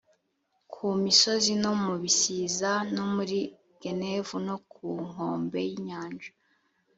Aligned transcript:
ku 0.71 0.85
misozi, 1.03 1.51
no 1.63 1.71
mu 1.81 1.93
bisiza, 2.01 2.71
no 2.95 3.03
muri 3.15 3.39
negevu 3.99 4.35
no 4.47 4.55
ku 4.71 4.87
nkombe 5.07 5.59
y’inyanja, 5.69 6.31